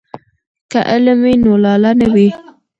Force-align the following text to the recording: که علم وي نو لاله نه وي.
که 0.71 0.79
علم 0.91 1.19
وي 1.25 1.33
نو 1.43 1.53
لاله 1.63 1.91
نه 1.99 2.07
وي. 2.13 2.27